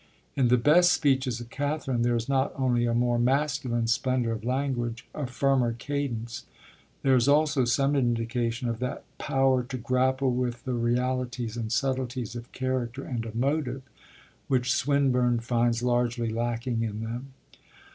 In 0.35 0.47
the 0.47 0.57
best 0.57 0.93
speeches 0.93 1.39
of 1.39 1.51
Catherine 1.51 2.01
there 2.01 2.15
is 2.15 2.27
not 2.27 2.53
only 2.55 2.87
a 2.87 2.93
more 2.95 3.19
masculine 3.19 3.85
splendour 3.85 4.33
of 4.33 4.43
language, 4.43 5.07
a 5.13 5.27
firmer 5.27 5.73
cadence, 5.73 6.47
there 7.03 7.15
is 7.15 7.27
also 7.27 7.65
some 7.65 7.95
indication 7.95 8.67
of 8.67 8.79
that 8.79 9.03
'power 9.19 9.61
to 9.65 9.77
grapple 9.77 10.33
with 10.33 10.63
the 10.65 10.73
realities 10.73 11.55
and 11.55 11.71
subtleties 11.71 12.35
of 12.35 12.51
character 12.51 13.03
and 13.03 13.25
of 13.25 13.35
motive' 13.35 13.83
which 14.47 14.73
Swinburne 14.73 15.39
finds 15.39 15.83
largely 15.83 16.29
lacking 16.29 16.81
in 16.81 17.01
them. 17.03 17.33